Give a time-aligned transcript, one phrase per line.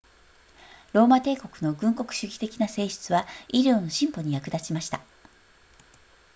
[0.93, 4.99] ローマ帝国の軍国主義的な性質は医療の進歩に役立ちました